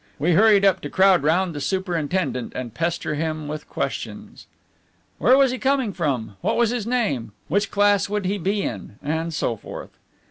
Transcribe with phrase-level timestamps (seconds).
[0.17, 4.47] We hurried up to crowd round the superintendent and pester him with questions:
[5.19, 6.37] "Where was he coming from?
[6.41, 7.33] What was his name?
[7.49, 9.91] Which class would he be in?" and so forth.